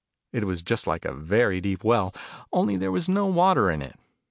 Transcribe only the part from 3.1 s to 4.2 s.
water in it.